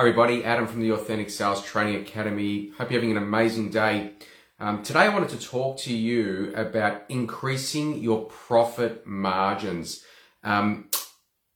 Everybody, 0.00 0.44
Adam 0.44 0.66
from 0.66 0.80
the 0.80 0.92
Authentic 0.92 1.28
Sales 1.28 1.62
Training 1.62 1.96
Academy. 1.96 2.70
Hope 2.78 2.90
you're 2.90 3.02
having 3.02 3.14
an 3.14 3.22
amazing 3.22 3.68
day. 3.68 4.12
Um, 4.58 4.82
today 4.82 5.00
I 5.00 5.08
wanted 5.10 5.28
to 5.28 5.46
talk 5.46 5.76
to 5.80 5.92
you 5.92 6.54
about 6.56 7.02
increasing 7.10 7.98
your 7.98 8.24
profit 8.24 9.06
margins. 9.06 10.02
Um, 10.42 10.88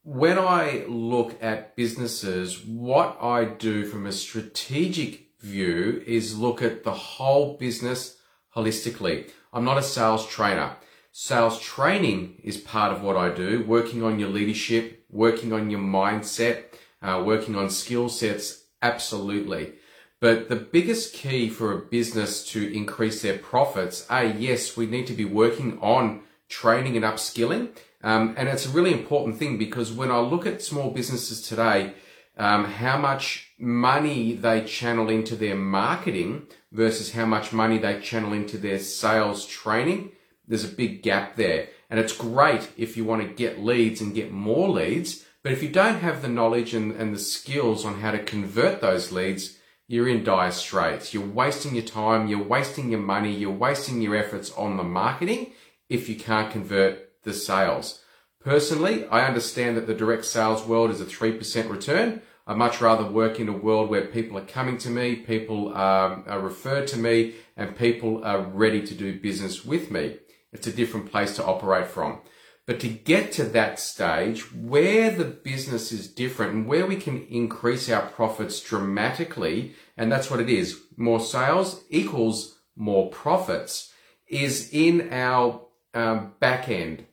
when 0.03 0.38
I 0.38 0.85
look 0.87 1.43
at 1.43 1.75
businesses, 1.75 2.62
what 2.67 3.17
I 3.19 3.46
do 3.46 3.87
from 3.87 4.04
a 4.04 4.12
strategic 4.12 5.40
view 5.40 6.03
is 6.06 6.38
look 6.38 6.61
at 6.61 6.85
the 6.85 6.92
whole 6.92 7.56
business 7.56 8.19
holistically. 8.54 9.31
I'm 9.54 9.65
not 9.65 9.79
a 9.79 9.83
sales 9.83 10.26
trainer. 10.26 10.76
Sales 11.13 11.58
training 11.61 12.42
is 12.45 12.58
part 12.58 12.92
of 12.92 13.03
what 13.03 13.17
I 13.17 13.31
do, 13.31 13.65
working 13.67 14.03
on 14.03 14.19
your 14.19 14.29
leadership, 14.29 15.06
working 15.08 15.54
on 15.54 15.71
your 15.71 15.81
mindset, 15.81 16.74
uh, 17.05 17.23
working 17.24 17.55
on 17.55 17.68
skill 17.68 18.09
sets, 18.09 18.64
absolutely. 18.80 19.74
But 20.20 20.48
the 20.48 20.56
biggest 20.56 21.12
key 21.12 21.50
for 21.50 21.72
a 21.72 21.78
business 21.78 22.45
to 22.52 22.74
increase 22.74 23.20
their 23.20 23.38
profits, 23.38 24.06
a 24.08 24.24
yes, 24.24 24.74
we 24.76 24.86
need 24.86 25.06
to 25.09 25.12
be 25.12 25.26
working 25.26 25.78
on 25.80 26.22
training 26.48 26.96
and 26.96 27.04
upskilling. 27.04 27.76
Um, 28.02 28.34
and 28.38 28.48
it's 28.48 28.66
a 28.66 28.70
really 28.70 28.92
important 28.92 29.36
thing 29.36 29.59
because 29.59 29.92
when 29.92 30.10
I 30.10 30.18
look 30.18 30.46
at 30.46 30.62
small 30.62 30.90
businesses 30.90 31.42
today, 31.42 31.92
um, 32.38 32.64
how 32.64 32.96
much 32.96 33.52
money 33.59 34.34
they 34.34 34.64
channel 34.64 35.10
into 35.10 35.36
their 35.36 35.54
marketing 35.54 36.46
versus 36.73 37.12
how 37.12 37.26
much 37.26 37.52
money 37.52 37.78
they 37.78 38.00
channel 38.00 38.32
into 38.32 38.56
their 38.56 38.78
sales 38.78 39.46
training, 39.46 40.12
there's 40.48 40.64
a 40.64 40.68
big 40.68 41.02
gap 41.02 41.36
there. 41.36 41.68
And 41.90 42.00
it's 42.00 42.16
great 42.16 42.68
if 42.76 42.96
you 42.96 43.04
want 43.04 43.23
to 43.23 43.34
get 43.34 43.62
leads 43.62 44.00
and 44.00 44.14
get 44.14 44.32
more 44.32 44.68
leads, 44.68 45.24
but 45.44 45.52
if 45.52 45.62
you 45.62 45.68
don't 45.68 46.00
have 46.00 46.22
the 46.22 46.28
knowledge 46.28 46.72
and, 46.72 46.90
and 46.92 47.14
the 47.14 47.18
skills 47.18 47.84
on 47.84 48.00
how 48.00 48.10
to 48.10 48.18
convert 48.18 48.80
those 48.80 49.12
leads, 49.12 49.58
you're 49.86 50.08
in 50.08 50.24
dire 50.24 50.50
straits. 50.50 51.12
You're 51.12 51.26
wasting 51.26 51.74
your 51.74 51.84
time, 51.84 52.26
you're 52.26 52.42
wasting 52.42 52.90
your 52.90 53.01
money, 53.01 53.36
you're 53.36 53.52
wasting 53.52 54.01
your 54.01 54.16
efforts 54.16 54.51
on 54.52 54.78
the 54.78 54.82
marketing 54.82 55.52
if 55.90 56.09
you 56.09 56.16
can't 56.16 56.51
convert 56.51 57.23
the 57.24 57.34
sales. 57.34 58.01
Personally, 58.40 59.06
I 59.09 59.26
understand 59.26 59.76
that 59.76 59.86
the 59.86 59.95
direct 59.95 60.24
sales 60.24 60.64
world 60.64 60.90
is 60.90 61.02
a 61.02 61.04
3% 61.04 61.68
return. 61.68 62.23
I'd 62.46 62.56
much 62.56 62.80
rather 62.80 63.04
work 63.04 63.38
in 63.38 63.48
a 63.48 63.52
world 63.52 63.90
where 63.90 64.06
people 64.06 64.39
are 64.39 64.47
coming 64.47 64.79
to 64.79 64.91
me, 64.91 65.17
people 65.17 65.69
um, 65.77 66.25
are 66.27 66.41
referred 66.41 66.86
to 66.89 66.98
me, 66.98 67.34
and 67.55 67.77
people 67.77 68.25
are 68.25 68.41
ready 68.41 68.86
to 68.86 68.95
do 68.95 69.20
business 69.20 69.62
with 69.62 69.91
me. 69.91 70.17
It's 70.53 70.67
a 70.67 70.73
different 70.73 71.11
place 71.11 71.36
to 71.36 71.45
operate 71.45 71.89
from. 71.89 72.20
But 72.67 72.81
to 72.81 72.89
get 72.89 73.31
to 73.33 73.45
that 73.45 73.79
stage 73.79 74.53
where 74.55 75.11
the 75.11 75.25
business 75.25 75.93
is 75.93 76.09
different 76.09 76.55
and 76.55 76.67
where 76.67 76.87
we 76.87 76.97
can 76.97 77.27
increase 77.27 77.91
our 77.91 78.07
profits 78.07 78.61
dramatically, 78.61 79.75
and 79.97 80.11
that's 80.11 80.31
what 80.31 80.41
it 80.41 80.48
is. 80.48 80.81
More 80.97 81.20
sales 81.20 81.85
equals 81.91 82.59
more 82.75 83.11
profits 83.11 83.92
is 84.29 84.70
in 84.73 85.12
our 85.12 85.61
um, 85.92 86.33
back 86.41 86.69
end. 86.69 87.05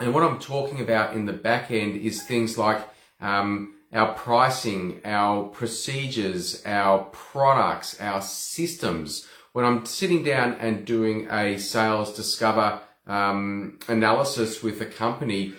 And 0.00 0.14
what 0.14 0.22
I'm 0.22 0.38
talking 0.38 0.80
about 0.80 1.14
in 1.14 1.26
the 1.26 1.32
back 1.32 1.70
end 1.70 1.96
is 1.96 2.22
things 2.22 2.56
like 2.56 2.80
um, 3.20 3.74
our 3.92 4.14
pricing, 4.14 5.00
our 5.04 5.44
procedures, 5.44 6.62
our 6.64 7.04
products, 7.06 8.00
our 8.00 8.22
systems. 8.22 9.26
When 9.52 9.64
I'm 9.64 9.86
sitting 9.86 10.22
down 10.22 10.54
and 10.54 10.84
doing 10.84 11.28
a 11.30 11.58
sales 11.58 12.14
discover 12.14 12.80
um, 13.08 13.78
analysis 13.88 14.62
with 14.62 14.80
a 14.80 14.86
company 14.86 15.54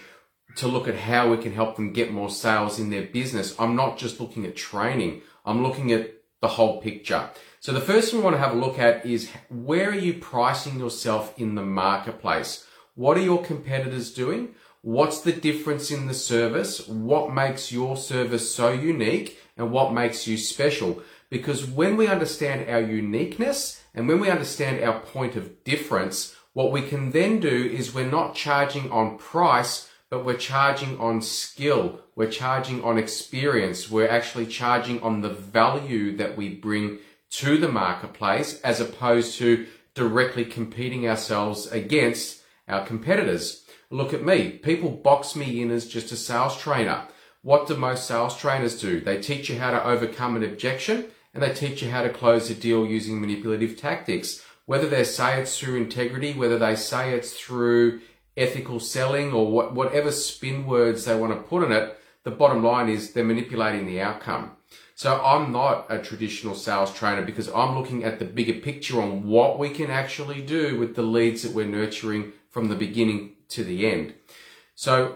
to 0.56 0.68
look 0.68 0.88
at 0.88 0.96
how 0.96 1.30
we 1.30 1.38
can 1.38 1.54
help 1.54 1.76
them 1.76 1.94
get 1.94 2.12
more 2.12 2.30
sales 2.30 2.80
in 2.80 2.90
their 2.90 3.04
business. 3.04 3.56
I'm 3.60 3.76
not 3.76 3.98
just 3.98 4.20
looking 4.20 4.46
at 4.46 4.56
training. 4.56 5.22
I'm 5.46 5.64
looking 5.64 5.92
at 5.92 6.14
the 6.42 6.48
whole 6.48 6.82
picture. 6.82 7.30
So 7.60 7.74
the 7.74 7.82
first 7.82 8.12
thing 8.12 8.20
we 8.20 8.24
want 8.24 8.36
to 8.36 8.42
have 8.42 8.54
a 8.54 8.60
look 8.60 8.80
at 8.80 9.06
is 9.06 9.32
where 9.50 9.90
are 9.90 9.96
you 9.96 10.14
pricing 10.14 10.80
yourself 10.80 11.38
in 11.38 11.56
the 11.56 11.64
marketplace? 11.64 12.66
What 12.96 13.18
are 13.18 13.22
your 13.22 13.44
competitors 13.44 14.14
doing? 14.14 14.56
What's 14.82 15.20
the 15.22 15.34
difference 15.34 15.92
in 15.92 16.08
the 16.08 16.14
service? 16.14 16.88
What 16.88 17.34
makes 17.34 17.72
your 17.72 17.98
service 17.98 18.54
so 18.54 18.72
unique 18.72 19.38
and 19.58 19.72
what 19.72 19.94
makes 19.94 20.26
you 20.26 20.38
special? 20.38 21.02
Because 21.30 21.66
when 21.66 21.98
we 21.98 22.08
understand 22.08 22.70
our 22.70 22.82
uniqueness 22.82 23.82
and 23.94 24.08
when 24.08 24.20
we 24.20 24.30
understand 24.30 24.82
our 24.82 25.00
point 25.02 25.36
of 25.36 25.64
difference, 25.66 26.36
what 26.60 26.74
we 26.74 26.82
can 26.82 27.12
then 27.12 27.40
do 27.40 27.48
is 27.74 27.94
we're 27.94 28.04
not 28.04 28.36
charging 28.36 28.92
on 28.92 29.18
price, 29.18 29.90
but 30.10 30.26
we're 30.26 30.36
charging 30.36 31.00
on 31.00 31.22
skill. 31.22 32.02
We're 32.18 32.30
charging 32.30 32.84
on 32.84 32.98
experience. 32.98 33.90
We're 33.90 34.10
actually 34.10 34.48
charging 34.48 35.02
on 35.02 35.22
the 35.22 35.30
value 35.30 36.18
that 36.18 36.36
we 36.36 36.50
bring 36.50 36.98
to 37.30 37.58
the 37.58 37.70
marketplace 37.70 38.60
as 38.60 38.82
opposed 38.82 39.38
to 39.38 39.68
directly 39.94 40.44
competing 40.44 41.08
ourselves 41.08 41.66
against 41.68 42.42
our 42.68 42.86
competitors. 42.86 43.64
Look 43.90 44.14
at 44.14 44.26
me. 44.26 44.50
People 44.50 44.90
box 44.90 45.38
me 45.38 45.62
in 45.62 45.72
as 45.72 45.88
just 45.88 46.12
a 46.12 46.18
sales 46.18 46.58
trainer. 46.58 47.06
What 47.42 47.68
do 47.68 47.78
most 47.78 48.06
sales 48.06 48.36
trainers 48.36 48.82
do? 48.82 49.00
They 49.00 49.22
teach 49.22 49.50
you 49.50 49.58
how 49.60 49.72
to 49.72 49.88
overcome 49.88 50.36
an 50.36 50.44
objection 50.44 51.06
and 51.34 51.42
they 51.42 51.54
teach 51.54 51.82
you 51.82 51.90
how 51.90 52.02
to 52.02 52.10
close 52.10 52.50
a 52.50 52.54
deal 52.54 52.86
using 52.86 53.22
manipulative 53.22 53.78
tactics 53.78 54.44
whether 54.70 54.88
they 54.88 55.04
say 55.04 55.42
it's 55.42 55.58
through 55.58 55.78
integrity, 55.78 56.32
whether 56.32 56.60
they 56.60 56.76
say 56.76 57.16
it's 57.16 57.34
through 57.34 58.00
ethical 58.38 58.80
selling 58.80 59.34
or 59.34 59.52
what, 59.52 59.74
whatever 59.74 60.12
spin 60.12 60.64
words 60.68 61.06
they 61.06 61.16
want 61.16 61.34
to 61.34 61.42
put 61.42 61.64
on 61.64 61.72
it, 61.72 61.98
the 62.24 62.30
bottom 62.30 62.64
line 62.64 62.88
is 62.88 63.14
they're 63.14 63.24
manipulating 63.24 63.88
the 63.88 64.00
outcome. 64.00 64.52
So 64.94 65.20
I'm 65.26 65.52
not 65.52 65.88
a 65.90 65.98
traditional 65.98 66.54
sales 66.54 66.94
trainer 66.94 67.24
because 67.24 67.50
I'm 67.50 67.76
looking 67.76 68.04
at 68.04 68.20
the 68.20 68.26
bigger 68.26 68.62
picture 68.62 69.02
on 69.02 69.28
what 69.28 69.58
we 69.58 69.72
can 69.72 69.90
actually 69.90 70.44
do 70.44 70.80
with 70.80 70.94
the 70.94 71.02
leads 71.02 71.42
that 71.42 71.54
we're 71.54 71.66
nurturing 71.66 72.34
from 72.52 72.68
the 72.68 72.76
beginning 72.76 73.38
to 73.48 73.64
the 73.64 73.88
end. 73.92 74.14
So 74.76 75.16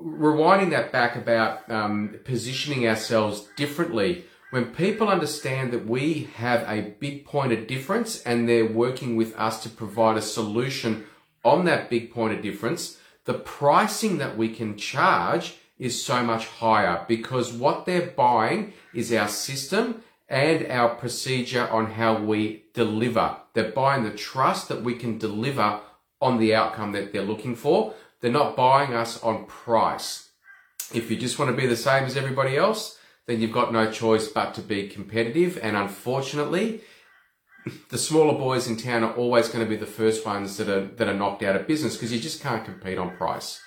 rewinding 0.00 0.70
that 0.70 0.92
back 0.92 1.16
about 1.16 1.68
um, 1.68 2.14
positioning 2.24 2.86
ourselves 2.86 3.48
differently 3.56 4.24
when 4.50 4.66
people 4.66 5.08
understand 5.08 5.72
that 5.72 5.86
we 5.86 6.30
have 6.36 6.62
a 6.68 6.94
big 6.98 7.26
point 7.26 7.52
of 7.52 7.66
difference 7.66 8.22
and 8.22 8.48
they're 8.48 8.64
working 8.64 9.16
with 9.16 9.36
us 9.36 9.62
to 9.62 9.68
provide 9.68 10.16
a 10.16 10.22
solution 10.22 11.04
on 11.44 11.64
that 11.66 11.90
big 11.90 12.12
point 12.12 12.34
of 12.34 12.42
difference, 12.42 12.98
the 13.24 13.34
pricing 13.34 14.18
that 14.18 14.38
we 14.38 14.48
can 14.48 14.76
charge 14.76 15.56
is 15.78 16.02
so 16.02 16.22
much 16.22 16.46
higher 16.46 17.04
because 17.06 17.52
what 17.52 17.84
they're 17.84 18.10
buying 18.16 18.72
is 18.94 19.12
our 19.12 19.28
system 19.28 20.02
and 20.28 20.66
our 20.66 20.94
procedure 20.94 21.68
on 21.68 21.92
how 21.92 22.18
we 22.18 22.64
deliver. 22.74 23.36
They're 23.52 23.70
buying 23.70 24.04
the 24.04 24.10
trust 24.10 24.68
that 24.68 24.82
we 24.82 24.94
can 24.94 25.18
deliver 25.18 25.80
on 26.20 26.38
the 26.38 26.54
outcome 26.54 26.92
that 26.92 27.12
they're 27.12 27.22
looking 27.22 27.54
for. 27.54 27.94
They're 28.20 28.32
not 28.32 28.56
buying 28.56 28.94
us 28.94 29.22
on 29.22 29.46
price. 29.46 30.30
If 30.92 31.10
you 31.10 31.16
just 31.16 31.38
want 31.38 31.50
to 31.50 31.56
be 31.56 31.66
the 31.66 31.76
same 31.76 32.04
as 32.04 32.16
everybody 32.16 32.56
else, 32.56 32.97
then 33.28 33.42
you've 33.42 33.52
got 33.52 33.74
no 33.74 33.92
choice 33.92 34.26
but 34.26 34.54
to 34.54 34.62
be 34.62 34.88
competitive. 34.88 35.58
And 35.62 35.76
unfortunately, 35.76 36.80
the 37.90 37.98
smaller 37.98 38.36
boys 38.36 38.66
in 38.66 38.78
town 38.78 39.04
are 39.04 39.12
always 39.12 39.48
going 39.48 39.64
to 39.64 39.68
be 39.68 39.76
the 39.76 39.86
first 39.86 40.24
ones 40.24 40.56
that 40.56 40.68
are, 40.68 40.86
that 40.86 41.08
are 41.08 41.14
knocked 41.14 41.42
out 41.42 41.54
of 41.54 41.66
business 41.66 41.94
because 41.94 42.10
you 42.10 42.18
just 42.18 42.42
can't 42.42 42.64
compete 42.64 42.96
on 42.96 43.16
price. 43.18 43.60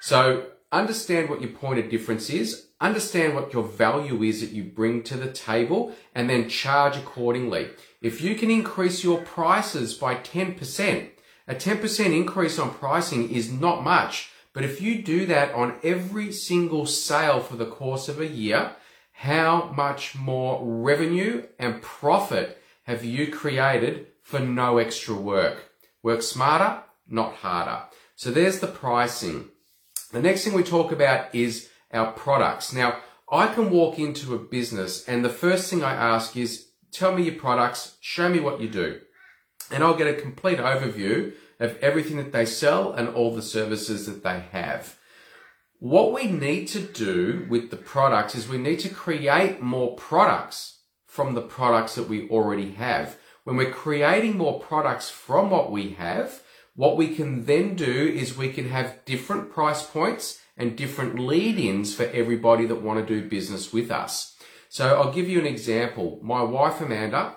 So 0.00 0.46
understand 0.70 1.28
what 1.28 1.42
your 1.42 1.50
point 1.50 1.80
of 1.80 1.90
difference 1.90 2.30
is, 2.30 2.68
understand 2.80 3.34
what 3.34 3.52
your 3.52 3.64
value 3.64 4.22
is 4.22 4.40
that 4.40 4.52
you 4.52 4.62
bring 4.62 5.02
to 5.02 5.16
the 5.16 5.32
table, 5.32 5.92
and 6.14 6.30
then 6.30 6.48
charge 6.48 6.96
accordingly. 6.96 7.70
If 8.00 8.22
you 8.22 8.36
can 8.36 8.52
increase 8.52 9.02
your 9.02 9.20
prices 9.22 9.94
by 9.94 10.14
10%, 10.14 11.10
a 11.48 11.54
10% 11.56 12.16
increase 12.16 12.56
on 12.56 12.72
pricing 12.72 13.30
is 13.30 13.50
not 13.50 13.82
much. 13.82 14.30
But 14.52 14.64
if 14.64 14.80
you 14.80 15.02
do 15.02 15.26
that 15.26 15.52
on 15.54 15.76
every 15.82 16.32
single 16.32 16.86
sale 16.86 17.40
for 17.40 17.56
the 17.56 17.66
course 17.66 18.08
of 18.08 18.20
a 18.20 18.26
year, 18.26 18.72
how 19.18 19.72
much 19.74 20.14
more 20.14 20.60
revenue 20.64 21.42
and 21.58 21.82
profit 21.82 22.62
have 22.84 23.04
you 23.04 23.26
created 23.32 24.06
for 24.22 24.38
no 24.38 24.78
extra 24.78 25.12
work? 25.12 25.72
Work 26.04 26.22
smarter, 26.22 26.84
not 27.08 27.34
harder. 27.34 27.82
So 28.14 28.30
there's 28.30 28.60
the 28.60 28.68
pricing. 28.68 29.48
The 30.12 30.22
next 30.22 30.44
thing 30.44 30.52
we 30.52 30.62
talk 30.62 30.92
about 30.92 31.34
is 31.34 31.68
our 31.92 32.12
products. 32.12 32.72
Now, 32.72 32.98
I 33.28 33.48
can 33.48 33.70
walk 33.70 33.98
into 33.98 34.36
a 34.36 34.38
business 34.38 35.04
and 35.08 35.24
the 35.24 35.30
first 35.30 35.68
thing 35.68 35.82
I 35.82 35.94
ask 35.94 36.36
is, 36.36 36.68
tell 36.92 37.12
me 37.12 37.24
your 37.24 37.34
products, 37.34 37.96
show 38.00 38.28
me 38.28 38.38
what 38.38 38.60
you 38.60 38.68
do. 38.68 39.00
And 39.72 39.82
I'll 39.82 39.96
get 39.96 40.06
a 40.06 40.22
complete 40.22 40.58
overview 40.58 41.32
of 41.58 41.76
everything 41.78 42.18
that 42.18 42.30
they 42.30 42.46
sell 42.46 42.92
and 42.92 43.08
all 43.08 43.34
the 43.34 43.42
services 43.42 44.06
that 44.06 44.22
they 44.22 44.44
have. 44.52 44.96
What 45.80 46.12
we 46.12 46.26
need 46.26 46.66
to 46.68 46.80
do 46.80 47.46
with 47.48 47.70
the 47.70 47.76
products 47.76 48.34
is 48.34 48.48
we 48.48 48.58
need 48.58 48.80
to 48.80 48.88
create 48.88 49.62
more 49.62 49.94
products 49.94 50.80
from 51.06 51.34
the 51.34 51.40
products 51.40 51.94
that 51.94 52.08
we 52.08 52.28
already 52.28 52.72
have. 52.72 53.16
When 53.44 53.56
we're 53.56 53.70
creating 53.70 54.36
more 54.36 54.58
products 54.58 55.08
from 55.08 55.50
what 55.50 55.70
we 55.70 55.90
have, 55.90 56.42
what 56.74 56.96
we 56.96 57.14
can 57.14 57.44
then 57.44 57.76
do 57.76 57.92
is 57.92 58.36
we 58.36 58.52
can 58.52 58.68
have 58.70 59.04
different 59.04 59.52
price 59.52 59.84
points 59.84 60.40
and 60.56 60.76
different 60.76 61.16
lead-ins 61.16 61.94
for 61.94 62.06
everybody 62.06 62.66
that 62.66 62.82
want 62.82 62.98
to 62.98 63.20
do 63.20 63.28
business 63.28 63.72
with 63.72 63.92
us. 63.92 64.36
So 64.68 65.00
I'll 65.00 65.12
give 65.12 65.28
you 65.28 65.38
an 65.38 65.46
example. 65.46 66.18
My 66.22 66.42
wife, 66.42 66.80
Amanda, 66.80 67.36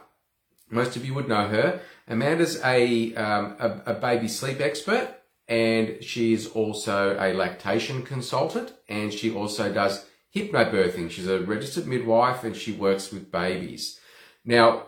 most 0.71 0.95
of 0.95 1.05
you 1.05 1.13
would 1.13 1.27
know 1.27 1.47
her. 1.47 1.81
Amanda's 2.07 2.59
a, 2.63 3.13
um, 3.13 3.55
a, 3.59 3.81
a 3.91 3.93
baby 3.93 4.27
sleep 4.27 4.59
expert 4.59 5.20
and 5.51 6.01
she's 6.01 6.47
also 6.47 7.17
a 7.19 7.33
lactation 7.33 8.03
consultant 8.03 8.71
and 8.87 9.13
she 9.13 9.35
also 9.35 9.71
does 9.73 10.05
hypnobirthing. 10.33 11.11
She's 11.11 11.27
a 11.27 11.41
registered 11.41 11.85
midwife 11.85 12.45
and 12.45 12.55
she 12.55 12.71
works 12.71 13.11
with 13.11 13.33
babies. 13.33 13.99
Now, 14.45 14.83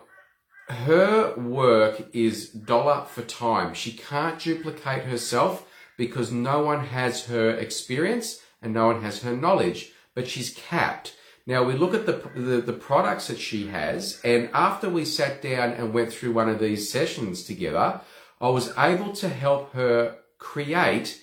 her 0.70 1.34
work 1.36 2.08
is 2.14 2.48
dollar 2.48 3.04
for 3.04 3.20
time. 3.20 3.74
She 3.74 3.92
can't 3.92 4.40
duplicate 4.40 5.04
herself 5.04 5.68
because 5.98 6.32
no 6.32 6.62
one 6.62 6.86
has 6.86 7.26
her 7.26 7.50
experience 7.50 8.40
and 8.62 8.72
no 8.72 8.86
one 8.86 9.02
has 9.02 9.20
her 9.20 9.36
knowledge, 9.36 9.92
but 10.14 10.26
she's 10.26 10.54
capped. 10.54 11.14
Now 11.46 11.62
we 11.62 11.74
look 11.74 11.92
at 11.92 12.06
the, 12.06 12.22
the, 12.34 12.62
the, 12.62 12.72
products 12.72 13.26
that 13.26 13.38
she 13.38 13.66
has, 13.66 14.18
and 14.24 14.48
after 14.54 14.88
we 14.88 15.04
sat 15.04 15.42
down 15.42 15.72
and 15.72 15.92
went 15.92 16.10
through 16.10 16.32
one 16.32 16.48
of 16.48 16.58
these 16.58 16.90
sessions 16.90 17.44
together, 17.44 18.00
I 18.40 18.48
was 18.48 18.72
able 18.78 19.12
to 19.12 19.28
help 19.28 19.74
her 19.74 20.16
create 20.44 21.20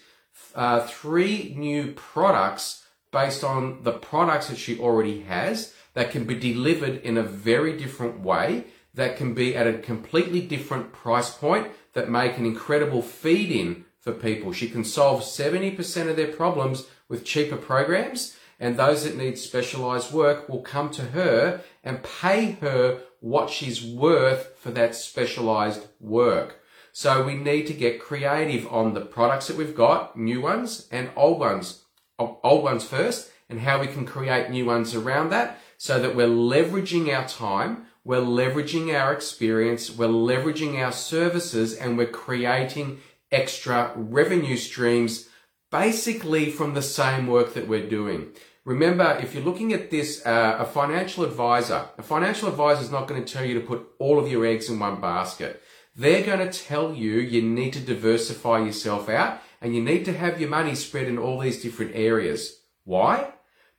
uh, 0.55 0.81
three 0.87 1.53
new 1.55 1.91
products 1.91 2.83
based 3.11 3.43
on 3.43 3.83
the 3.83 3.91
products 3.91 4.47
that 4.47 4.57
she 4.57 4.79
already 4.79 5.21
has 5.21 5.73
that 5.93 6.11
can 6.11 6.23
be 6.25 6.35
delivered 6.35 7.01
in 7.01 7.17
a 7.17 7.23
very 7.23 7.77
different 7.77 8.19
way, 8.21 8.65
that 8.93 9.15
can 9.17 9.33
be 9.33 9.55
at 9.55 9.67
a 9.67 9.77
completely 9.77 10.41
different 10.41 10.91
price 10.91 11.29
point, 11.29 11.67
that 11.93 12.09
make 12.09 12.37
an 12.37 12.45
incredible 12.45 13.01
feed 13.01 13.51
in 13.51 13.85
for 13.99 14.11
people. 14.11 14.51
She 14.51 14.69
can 14.69 14.83
solve 14.83 15.21
70% 15.21 16.09
of 16.09 16.15
their 16.15 16.31
problems 16.31 16.87
with 17.07 17.25
cheaper 17.25 17.57
programs 17.57 18.35
and 18.59 18.77
those 18.77 19.03
that 19.03 19.17
need 19.17 19.37
specialized 19.37 20.13
work 20.13 20.47
will 20.47 20.61
come 20.61 20.91
to 20.91 21.01
her 21.01 21.61
and 21.83 22.03
pay 22.21 22.51
her 22.61 23.01
what 23.19 23.49
she's 23.49 23.83
worth 23.83 24.55
for 24.57 24.71
that 24.71 24.95
specialized 24.95 25.87
work. 25.99 26.60
So 26.93 27.23
we 27.23 27.35
need 27.35 27.67
to 27.67 27.73
get 27.73 28.01
creative 28.01 28.71
on 28.71 28.93
the 28.93 29.01
products 29.01 29.47
that 29.47 29.57
we've 29.57 29.75
got, 29.75 30.17
new 30.17 30.41
ones 30.41 30.87
and 30.91 31.09
old 31.15 31.39
ones. 31.39 31.83
Old 32.19 32.63
ones 32.63 32.83
first 32.83 33.31
and 33.49 33.61
how 33.61 33.79
we 33.79 33.87
can 33.87 34.05
create 34.05 34.49
new 34.49 34.65
ones 34.65 34.93
around 34.93 35.29
that 35.29 35.59
so 35.77 35.99
that 35.99 36.15
we're 36.15 36.27
leveraging 36.27 37.13
our 37.13 37.27
time, 37.27 37.85
we're 38.03 38.21
leveraging 38.21 38.93
our 38.93 39.11
experience, 39.13 39.89
we're 39.89 40.07
leveraging 40.07 40.79
our 40.79 40.91
services 40.91 41.73
and 41.73 41.97
we're 41.97 42.05
creating 42.05 42.99
extra 43.31 43.91
revenue 43.95 44.57
streams 44.57 45.27
basically 45.71 46.51
from 46.51 46.73
the 46.73 46.81
same 46.81 47.27
work 47.27 47.53
that 47.53 47.67
we're 47.67 47.87
doing. 47.87 48.29
Remember, 48.63 49.17
if 49.21 49.33
you're 49.33 49.43
looking 49.43 49.73
at 49.73 49.89
this, 49.89 50.23
uh, 50.25 50.57
a 50.59 50.65
financial 50.65 51.23
advisor, 51.23 51.85
a 51.97 52.03
financial 52.03 52.47
advisor 52.47 52.81
is 52.81 52.91
not 52.91 53.07
going 53.07 53.23
to 53.23 53.33
tell 53.33 53.43
you 53.43 53.55
to 53.55 53.65
put 53.65 53.87
all 53.97 54.19
of 54.19 54.31
your 54.31 54.45
eggs 54.45 54.69
in 54.69 54.77
one 54.77 55.01
basket. 55.01 55.63
They're 55.95 56.25
going 56.25 56.47
to 56.47 56.59
tell 56.59 56.93
you 56.93 57.13
you 57.13 57.41
need 57.41 57.73
to 57.73 57.79
diversify 57.79 58.59
yourself 58.59 59.09
out 59.09 59.41
and 59.61 59.75
you 59.75 59.83
need 59.83 60.05
to 60.05 60.13
have 60.13 60.39
your 60.39 60.49
money 60.49 60.75
spread 60.75 61.07
in 61.07 61.17
all 61.17 61.39
these 61.39 61.61
different 61.61 61.95
areas. 61.95 62.61
Why? 62.83 63.33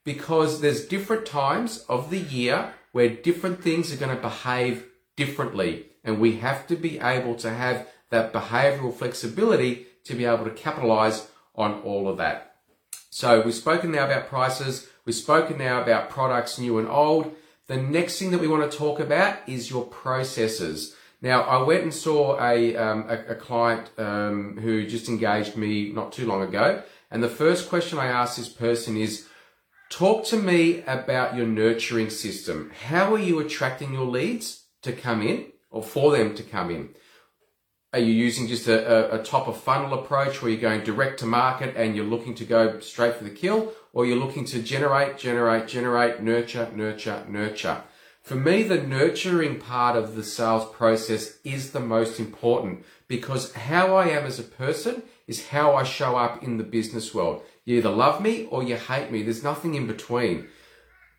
Because 0.05 0.61
there's 0.61 0.87
different 0.87 1.27
times 1.27 1.85
of 1.89 2.11
the 2.11 2.19
year 2.19 2.75
where 2.93 3.09
different 3.09 3.63
things 3.63 3.93
are 3.93 3.97
going 3.97 4.15
to 4.15 4.23
behave 4.23 4.87
differently. 5.17 5.87
And 6.05 6.21
we 6.21 6.37
have 6.37 6.67
to 6.67 6.77
be 6.77 6.99
able 6.99 7.35
to 7.37 7.51
have 7.51 7.89
that 8.11 8.33
behavioral 8.33 8.95
flexibility 8.95 9.87
to 10.05 10.15
be 10.15 10.25
able 10.25 10.45
to 10.45 10.51
capitalize 10.51 11.29
on 11.55 11.81
all 11.83 12.09
of 12.09 12.19
that. 12.19 12.57
So 13.11 13.41
we've 13.43 13.55
spoken 13.55 13.93
now 13.93 14.05
about 14.05 14.29
prices. 14.29 14.89
We've 15.05 15.15
spoken 15.15 15.59
now 15.59 15.83
about 15.83 16.11
products 16.11 16.59
new 16.59 16.79
and 16.79 16.89
old. 16.89 17.35
The 17.67 17.77
next 17.77 18.19
thing 18.19 18.31
that 18.33 18.41
we 18.41 18.49
want 18.49 18.71
to 18.71 18.77
talk 18.77 19.01
about 19.01 19.39
is 19.47 19.71
your 19.71 19.85
processes. 19.85 20.95
Now, 21.23 21.43
I 21.43 21.63
went 21.63 21.85
and 21.85 21.95
saw 21.95 22.37
a, 22.45 22.77
um, 22.77 23.07
a, 23.09 23.33
a, 23.33 23.35
client 23.37 23.91
um, 23.97 24.59
who 24.61 24.85
just 24.85 25.09
engaged 25.09 25.57
me 25.57 25.93
not 25.93 26.11
too 26.11 26.27
long 26.27 26.43
ago. 26.43 26.83
And 27.13 27.23
the 27.23 27.29
first 27.29 27.69
question 27.69 28.01
I 28.01 28.09
asked 28.09 28.37
this 28.37 28.49
person 28.49 28.97
is, 28.97 29.29
talk 29.89 30.25
to 30.27 30.37
me 30.37 30.83
about 30.83 31.37
your 31.37 31.47
nurturing 31.47 32.11
system. 32.11 32.73
How 32.89 33.15
are 33.15 33.21
you 33.21 33.39
attracting 33.39 33.93
your 33.93 34.07
leads 34.07 34.65
to 34.83 34.93
come 34.93 35.23
in 35.23 35.53
or 35.71 35.85
for 35.85 36.11
them 36.11 36.35
to 36.35 36.43
come 36.43 36.71
in? 36.71 36.89
Are 37.93 38.01
you 38.01 38.13
using 38.13 38.49
just 38.49 38.67
a, 38.67 39.13
a, 39.13 39.21
a 39.21 39.23
top 39.23 39.47
of 39.47 39.61
funnel 39.61 39.95
approach 39.95 40.43
where 40.43 40.51
you're 40.51 40.61
going 40.61 40.83
direct 40.83 41.21
to 41.21 41.27
market 41.27 41.77
and 41.77 41.95
you're 41.95 42.05
looking 42.05 42.35
to 42.37 42.45
go 42.45 42.81
straight 42.81 43.15
for 43.15 43.25
the 43.25 43.31
kill? 43.31 43.73
Or 43.93 44.07
you're 44.07 44.17
looking 44.17 44.47
to 44.47 44.63
generate, 44.63 45.19
generate, 45.19 45.69
generate, 45.69 46.21
nurture, 46.21 46.69
nurture, 46.75 47.25
nurture? 47.29 47.83
For 48.23 48.37
me, 48.37 48.63
the 48.63 48.81
nurturing 48.81 49.59
part 49.59 49.97
of 49.97 50.15
the 50.15 50.23
sales 50.23 50.73
process 50.73 51.39
is 51.43 51.73
the 51.73 51.81
most 51.81 52.21
important 52.21 52.85
because 53.09 53.53
how 53.53 53.97
I 53.97 54.11
am 54.11 54.25
as 54.25 54.39
a 54.39 54.45
person 54.45 55.03
is 55.27 55.49
how 55.49 55.75
I 55.75 55.83
show 55.83 56.17
up 56.17 56.41
in 56.41 56.57
the 56.57 56.65
business 56.65 57.13
world. 57.13 57.43
You 57.65 57.79
either 57.79 57.91
love 57.91 58.23
me 58.23 58.47
or 58.47 58.63
you 58.63 58.77
hate 58.77 59.11
me. 59.11 59.25
There's 59.25 59.43
nothing 59.43 59.75
in 59.75 59.89
between. 59.89 60.47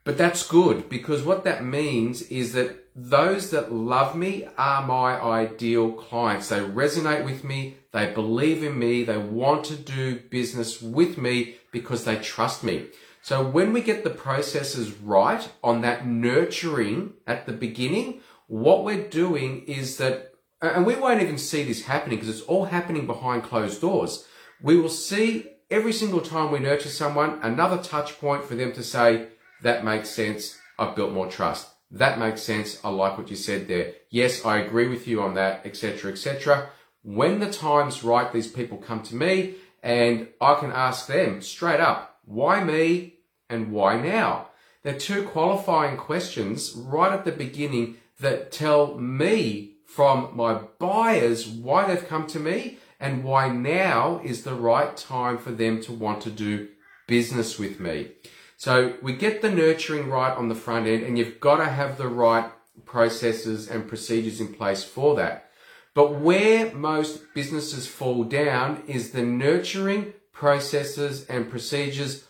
But 0.05 0.17
that's 0.17 0.47
good 0.47 0.87
because 0.87 1.23
what 1.23 1.43
that 1.43 1.65
means 1.65 2.21
is 2.23 2.53
that 2.53 2.83
those 2.95 3.49
that 3.51 3.73
love 3.73 4.15
me 4.15 4.47
are 4.57 4.85
my 4.85 5.19
ideal 5.19 5.91
clients. 5.91 6.49
They 6.49 6.59
resonate 6.59 7.25
with 7.25 7.43
me. 7.43 7.77
They 7.91 8.13
believe 8.13 8.63
in 8.63 8.79
me. 8.79 9.03
They 9.03 9.17
want 9.17 9.65
to 9.65 9.75
do 9.75 10.19
business 10.19 10.81
with 10.81 11.17
me 11.17 11.55
because 11.71 12.05
they 12.05 12.15
trust 12.17 12.63
me. 12.63 12.87
So 13.23 13.41
when 13.41 13.71
we 13.71 13.79
get 13.79 14.03
the 14.03 14.09
processes 14.09 14.91
right 14.91 15.49
on 15.63 15.79
that 15.79 16.05
nurturing 16.05 17.13
at 17.25 17.45
the 17.45 17.53
beginning, 17.53 18.19
what 18.47 18.83
we're 18.83 19.07
doing 19.07 19.63
is 19.63 19.95
that, 19.95 20.33
and 20.61 20.85
we 20.85 20.95
won't 20.95 21.21
even 21.21 21.37
see 21.37 21.63
this 21.63 21.85
happening 21.85 22.19
because 22.19 22.27
it's 22.27 22.45
all 22.47 22.65
happening 22.65 23.07
behind 23.07 23.43
closed 23.43 23.79
doors. 23.79 24.27
We 24.61 24.75
will 24.75 24.89
see 24.89 25.47
every 25.71 25.93
single 25.93 26.19
time 26.19 26.51
we 26.51 26.59
nurture 26.59 26.89
someone 26.89 27.39
another 27.41 27.81
touch 27.81 28.19
point 28.19 28.43
for 28.43 28.55
them 28.55 28.73
to 28.73 28.83
say, 28.83 29.29
that 29.61 29.85
makes 29.85 30.09
sense. 30.09 30.57
I've 30.77 30.93
built 30.93 31.13
more 31.13 31.27
trust. 31.27 31.69
That 31.91 32.19
makes 32.19 32.41
sense. 32.41 32.77
I 32.83 32.89
like 32.89 33.17
what 33.17 33.29
you 33.29 33.37
said 33.37 33.69
there. 33.69 33.93
Yes, 34.09 34.43
I 34.43 34.57
agree 34.57 34.89
with 34.89 35.07
you 35.07 35.21
on 35.21 35.35
that, 35.35 35.65
etc., 35.65 36.11
etc. 36.11 36.71
When 37.03 37.39
the 37.39 37.49
time's 37.49 38.03
right, 38.03 38.33
these 38.33 38.47
people 38.47 38.79
come 38.79 39.01
to 39.03 39.15
me 39.15 39.55
and 39.81 40.27
I 40.41 40.55
can 40.55 40.73
ask 40.73 41.07
them 41.07 41.41
straight 41.41 41.79
up, 41.79 42.19
why 42.25 42.63
me? 42.63 43.12
And 43.53 43.71
why 43.71 43.99
now? 43.99 44.49
They're 44.83 44.97
two 44.97 45.23
qualifying 45.23 45.95
questions 45.97 46.73
right 46.75 47.13
at 47.13 47.23
the 47.23 47.31
beginning 47.31 47.97
that 48.19 48.51
tell 48.51 48.97
me 48.97 49.75
from 49.85 50.35
my 50.35 50.55
buyers 50.79 51.47
why 51.47 51.85
they've 51.85 52.07
come 52.07 52.27
to 52.27 52.39
me 52.39 52.79
and 52.99 53.23
why 53.23 53.49
now 53.49 54.19
is 54.23 54.43
the 54.43 54.55
right 54.55 54.95
time 54.97 55.37
for 55.37 55.51
them 55.51 55.81
to 55.81 55.93
want 55.93 56.21
to 56.21 56.31
do 56.31 56.69
business 57.07 57.59
with 57.59 57.79
me. 57.79 58.11
So 58.57 58.95
we 59.01 59.13
get 59.13 59.41
the 59.41 59.51
nurturing 59.51 60.09
right 60.09 60.35
on 60.35 60.47
the 60.47 60.55
front 60.55 60.87
end 60.87 61.03
and 61.03 61.17
you've 61.17 61.39
got 61.39 61.57
to 61.57 61.65
have 61.65 61.97
the 61.97 62.07
right 62.07 62.49
processes 62.85 63.69
and 63.69 63.87
procedures 63.87 64.39
in 64.39 64.53
place 64.53 64.83
for 64.83 65.15
that. 65.15 65.49
But 65.93 66.15
where 66.19 66.73
most 66.73 67.33
businesses 67.33 67.87
fall 67.87 68.23
down 68.23 68.83
is 68.87 69.11
the 69.11 69.21
nurturing 69.21 70.13
processes 70.31 71.25
and 71.25 71.49
procedures 71.49 72.25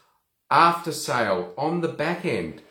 after 0.54 0.92
sale, 0.92 1.52
on 1.58 1.82
the 1.82 1.88
back 1.88 2.24
end. 2.24 2.62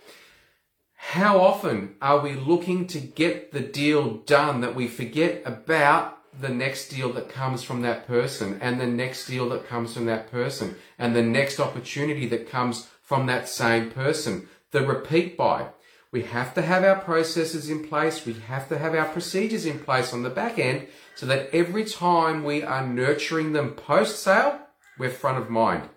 How 0.94 1.40
often 1.40 1.96
are 2.00 2.20
we 2.20 2.34
looking 2.34 2.86
to 2.86 3.00
get 3.00 3.50
the 3.50 3.60
deal 3.60 4.18
done 4.18 4.60
that 4.60 4.76
we 4.76 4.86
forget 4.86 5.42
about 5.44 6.18
the 6.40 6.48
next 6.48 6.88
deal 6.88 7.12
that 7.14 7.28
comes 7.28 7.64
from 7.64 7.82
that 7.82 8.06
person 8.06 8.56
and 8.62 8.80
the 8.80 8.86
next 8.86 9.26
deal 9.26 9.48
that 9.48 9.66
comes 9.66 9.92
from 9.92 10.06
that 10.06 10.30
person 10.30 10.76
and 10.96 11.14
the 11.14 11.24
next 11.24 11.58
opportunity 11.58 12.26
that 12.28 12.48
comes 12.48 12.86
from 13.02 13.26
that 13.26 13.48
same 13.48 13.90
person? 13.90 14.48
The 14.70 14.86
repeat 14.86 15.36
buy. 15.36 15.66
We 16.12 16.22
have 16.22 16.54
to 16.54 16.62
have 16.62 16.84
our 16.84 17.00
processes 17.00 17.68
in 17.68 17.88
place. 17.88 18.24
We 18.24 18.34
have 18.34 18.68
to 18.68 18.78
have 18.78 18.94
our 18.94 19.06
procedures 19.06 19.66
in 19.66 19.80
place 19.80 20.12
on 20.12 20.22
the 20.22 20.30
back 20.30 20.56
end 20.56 20.86
so 21.16 21.26
that 21.26 21.50
every 21.52 21.84
time 21.84 22.44
we 22.44 22.62
are 22.62 22.86
nurturing 22.86 23.54
them 23.54 23.72
post 23.72 24.22
sale, 24.22 24.60
we're 24.98 25.10
front 25.10 25.38
of 25.38 25.50
mind. 25.50 25.88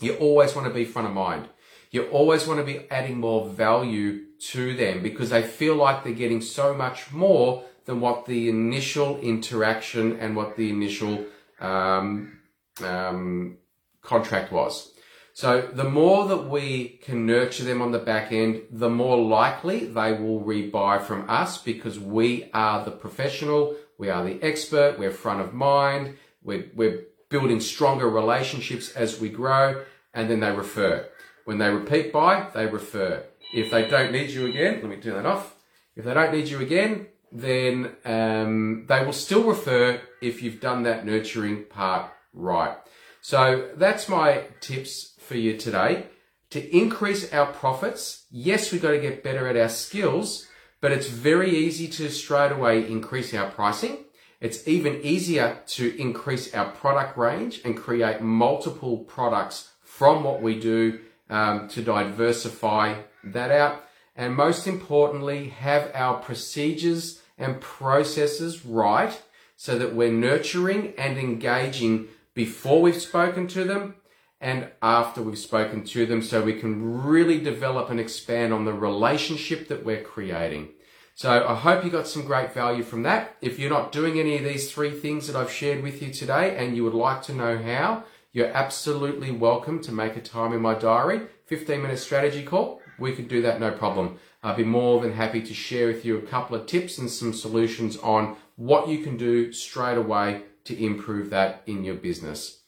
You 0.00 0.14
always 0.16 0.54
want 0.54 0.68
to 0.68 0.74
be 0.74 0.84
front 0.84 1.08
of 1.08 1.14
mind. 1.14 1.48
You 1.90 2.04
always 2.08 2.46
want 2.46 2.60
to 2.60 2.64
be 2.64 2.86
adding 2.90 3.18
more 3.18 3.48
value 3.48 4.24
to 4.50 4.76
them 4.76 5.02
because 5.02 5.30
they 5.30 5.42
feel 5.42 5.76
like 5.76 6.04
they're 6.04 6.12
getting 6.12 6.40
so 6.40 6.74
much 6.74 7.12
more 7.12 7.64
than 7.86 8.00
what 8.00 8.26
the 8.26 8.48
initial 8.48 9.18
interaction 9.20 10.18
and 10.18 10.36
what 10.36 10.56
the 10.56 10.68
initial 10.68 11.24
um, 11.60 12.38
um, 12.82 13.56
contract 14.02 14.52
was. 14.52 14.92
So 15.32 15.60
the 15.60 15.84
more 15.84 16.26
that 16.28 16.48
we 16.48 16.98
can 17.04 17.26
nurture 17.26 17.64
them 17.64 17.82
on 17.82 17.92
the 17.92 17.98
back 17.98 18.32
end, 18.32 18.62
the 18.70 18.88
more 18.88 19.18
likely 19.18 19.84
they 19.84 20.12
will 20.14 20.40
rebuy 20.40 21.02
from 21.02 21.28
us 21.28 21.58
because 21.58 22.00
we 22.00 22.48
are 22.54 22.84
the 22.84 22.90
professional, 22.90 23.76
we 23.98 24.08
are 24.08 24.24
the 24.24 24.42
expert, 24.42 24.98
we're 24.98 25.10
front 25.10 25.42
of 25.42 25.52
mind, 25.52 26.16
we're, 26.42 26.70
we're 26.74 27.04
building 27.28 27.60
stronger 27.60 28.08
relationships 28.08 28.90
as 28.94 29.20
we 29.20 29.28
grow, 29.28 29.84
and 30.14 30.30
then 30.30 30.40
they 30.40 30.52
refer. 30.52 31.08
When 31.44 31.58
they 31.58 31.70
repeat 31.70 32.12
buy, 32.12 32.48
they 32.54 32.66
refer. 32.66 33.24
If 33.54 33.70
they 33.70 33.88
don't 33.88 34.12
need 34.12 34.30
you 34.30 34.46
again, 34.46 34.80
let 34.80 34.90
me 34.90 34.96
turn 34.96 35.14
that 35.14 35.26
off. 35.26 35.56
If 35.94 36.04
they 36.04 36.14
don't 36.14 36.32
need 36.32 36.48
you 36.48 36.60
again, 36.60 37.06
then 37.32 37.96
um, 38.04 38.86
they 38.88 39.04
will 39.04 39.12
still 39.12 39.44
refer 39.44 40.00
if 40.20 40.42
you've 40.42 40.60
done 40.60 40.82
that 40.84 41.04
nurturing 41.04 41.64
part 41.64 42.10
right. 42.32 42.76
So 43.20 43.70
that's 43.76 44.08
my 44.08 44.44
tips 44.60 45.14
for 45.18 45.36
you 45.36 45.56
today. 45.56 46.06
To 46.50 46.76
increase 46.76 47.32
our 47.32 47.46
profits, 47.46 48.26
yes, 48.30 48.70
we've 48.70 48.82
got 48.82 48.92
to 48.92 49.00
get 49.00 49.24
better 49.24 49.48
at 49.48 49.56
our 49.56 49.68
skills, 49.68 50.46
but 50.80 50.92
it's 50.92 51.08
very 51.08 51.50
easy 51.50 51.88
to 51.88 52.08
straight 52.08 52.52
away 52.52 52.88
increase 52.88 53.34
our 53.34 53.50
pricing. 53.50 54.04
It's 54.40 54.66
even 54.68 55.00
easier 55.02 55.58
to 55.68 56.00
increase 56.00 56.54
our 56.54 56.70
product 56.70 57.16
range 57.16 57.60
and 57.64 57.76
create 57.76 58.20
multiple 58.20 58.98
products 58.98 59.70
from 59.82 60.24
what 60.24 60.42
we 60.42 60.58
do 60.60 61.00
um, 61.30 61.68
to 61.68 61.82
diversify 61.82 63.02
that 63.24 63.50
out. 63.50 63.84
And 64.14 64.34
most 64.34 64.66
importantly, 64.66 65.48
have 65.48 65.90
our 65.94 66.18
procedures 66.18 67.22
and 67.38 67.60
processes 67.60 68.64
right 68.64 69.20
so 69.56 69.78
that 69.78 69.94
we're 69.94 70.12
nurturing 70.12 70.92
and 70.98 71.18
engaging 71.18 72.08
before 72.34 72.82
we've 72.82 73.00
spoken 73.00 73.46
to 73.48 73.64
them 73.64 73.94
and 74.40 74.68
after 74.82 75.22
we've 75.22 75.38
spoken 75.38 75.82
to 75.82 76.04
them 76.04 76.22
so 76.22 76.42
we 76.42 76.60
can 76.60 77.02
really 77.02 77.40
develop 77.40 77.88
and 77.88 77.98
expand 77.98 78.52
on 78.52 78.66
the 78.66 78.72
relationship 78.72 79.68
that 79.68 79.84
we're 79.84 80.02
creating. 80.02 80.68
So 81.18 81.46
I 81.48 81.54
hope 81.54 81.82
you 81.82 81.88
got 81.90 82.06
some 82.06 82.26
great 82.26 82.52
value 82.52 82.82
from 82.82 83.02
that. 83.04 83.36
If 83.40 83.58
you're 83.58 83.70
not 83.70 83.90
doing 83.90 84.20
any 84.20 84.36
of 84.36 84.44
these 84.44 84.70
three 84.70 84.90
things 84.90 85.26
that 85.26 85.34
I've 85.34 85.50
shared 85.50 85.82
with 85.82 86.02
you 86.02 86.12
today 86.12 86.54
and 86.58 86.76
you 86.76 86.84
would 86.84 86.92
like 86.92 87.22
to 87.22 87.32
know 87.32 87.56
how, 87.56 88.04
you're 88.32 88.52
absolutely 88.52 89.30
welcome 89.30 89.80
to 89.84 89.92
make 89.92 90.14
a 90.16 90.20
time 90.20 90.52
in 90.52 90.60
my 90.60 90.74
diary, 90.74 91.22
15 91.46 91.80
minute 91.80 92.00
strategy 92.00 92.42
call. 92.42 92.82
We 92.98 93.14
could 93.14 93.28
do 93.28 93.40
that 93.40 93.60
no 93.60 93.70
problem. 93.70 94.18
I'd 94.42 94.58
be 94.58 94.64
more 94.64 95.00
than 95.00 95.14
happy 95.14 95.40
to 95.40 95.54
share 95.54 95.86
with 95.86 96.04
you 96.04 96.18
a 96.18 96.26
couple 96.26 96.54
of 96.54 96.66
tips 96.66 96.98
and 96.98 97.10
some 97.10 97.32
solutions 97.32 97.96
on 97.96 98.36
what 98.56 98.88
you 98.88 98.98
can 98.98 99.16
do 99.16 99.54
straight 99.54 99.96
away 99.96 100.42
to 100.64 100.78
improve 100.78 101.30
that 101.30 101.62
in 101.64 101.82
your 101.82 101.94
business. 101.94 102.60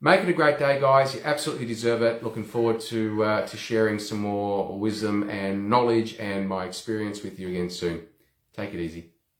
Make 0.00 0.20
it 0.20 0.28
a 0.28 0.34
great 0.34 0.58
day, 0.58 0.78
guys. 0.78 1.14
You 1.14 1.22
absolutely 1.24 1.64
deserve 1.66 2.02
it. 2.02 2.22
Looking 2.22 2.44
forward 2.44 2.80
to 2.80 3.24
uh, 3.24 3.46
to 3.46 3.56
sharing 3.56 3.98
some 3.98 4.18
more 4.18 4.78
wisdom 4.78 5.28
and 5.30 5.70
knowledge 5.70 6.16
and 6.18 6.46
my 6.46 6.66
experience 6.66 7.22
with 7.22 7.38
you 7.38 7.48
again 7.48 7.70
soon. 7.70 8.02
Take 8.54 8.74
it 8.74 8.80
easy. 8.80 9.15